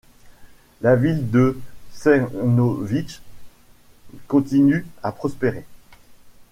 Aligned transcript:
La 0.81 0.95
ville 0.95 1.29
de 1.29 1.61
Czernowitz 1.93 3.21
continue 4.27 4.87
à 5.03 5.11
prospérer. 5.11 5.63